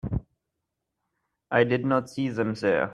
[1.51, 2.89] I did not see them there.